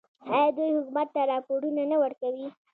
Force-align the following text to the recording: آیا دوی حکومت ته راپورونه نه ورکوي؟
آیا 0.33 0.47
دوی 0.55 0.71
حکومت 0.77 1.07
ته 1.15 1.21
راپورونه 1.31 1.83
نه 1.91 1.97
ورکوي؟ 2.03 2.47